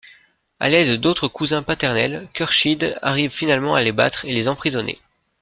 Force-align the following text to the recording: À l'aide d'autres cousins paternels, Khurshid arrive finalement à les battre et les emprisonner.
À 0.59 0.67
l'aide 0.67 0.99
d'autres 0.99 1.27
cousins 1.27 1.61
paternels, 1.61 2.27
Khurshid 2.33 2.97
arrive 3.03 3.29
finalement 3.29 3.75
à 3.75 3.83
les 3.83 3.91
battre 3.91 4.25
et 4.25 4.33
les 4.33 4.47
emprisonner. 4.47 4.97